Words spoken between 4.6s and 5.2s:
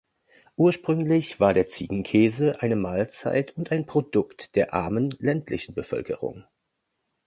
armen,